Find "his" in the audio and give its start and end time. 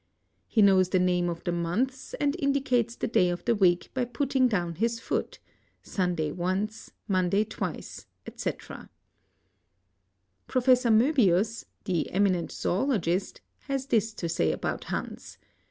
4.79-4.99